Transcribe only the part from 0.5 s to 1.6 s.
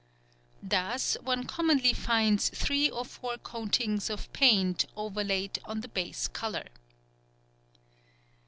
Thus one